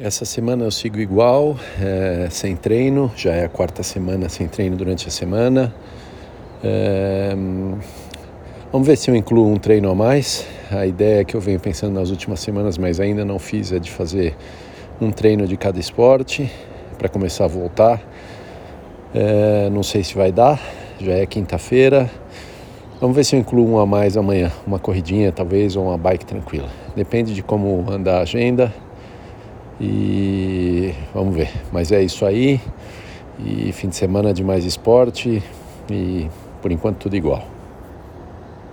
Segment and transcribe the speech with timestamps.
[0.00, 4.76] Essa semana eu sigo igual, é, sem treino, já é a quarta semana sem treino
[4.76, 5.74] durante a semana.
[6.62, 7.34] É,
[8.70, 10.46] vamos ver se eu incluo um treino a mais.
[10.70, 13.90] A ideia que eu venho pensando nas últimas semanas, mas ainda não fiz, é de
[13.90, 14.36] fazer
[15.00, 16.48] um treino de cada esporte
[16.96, 18.00] para começar a voltar.
[19.12, 20.60] É, não sei se vai dar,
[21.00, 22.08] já é quinta-feira.
[23.00, 26.24] Vamos ver se eu incluo um a mais amanhã, uma corridinha talvez ou uma bike
[26.24, 26.68] tranquila.
[26.94, 28.72] Depende de como andar a agenda.
[29.80, 31.50] E vamos ver.
[31.72, 32.60] Mas é isso aí.
[33.38, 35.42] E fim de semana de mais esporte.
[35.90, 36.28] E
[36.60, 37.57] por enquanto tudo igual.